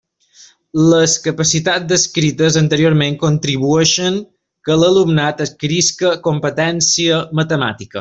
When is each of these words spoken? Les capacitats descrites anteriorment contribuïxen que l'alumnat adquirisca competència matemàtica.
Les 0.93 1.13
capacitats 1.25 1.85
descrites 1.91 2.57
anteriorment 2.63 3.19
contribuïxen 3.27 4.19
que 4.69 4.81
l'alumnat 4.85 5.49
adquirisca 5.49 6.19
competència 6.31 7.25
matemàtica. 7.43 7.89